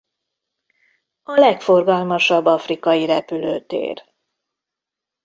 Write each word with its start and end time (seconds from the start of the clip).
A 1.23 1.31
legforgalmasabb 1.39 2.45
afrikai 2.45 3.05
repülőtér. 3.05 4.03